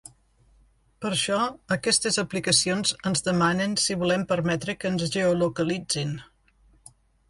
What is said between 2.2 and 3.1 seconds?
aplicacions